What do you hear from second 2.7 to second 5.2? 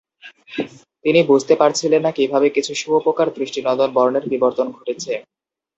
শুঁয়োপোকার দৃষ্টিনন্দন বর্ণের বিবর্তন ঘটেছে।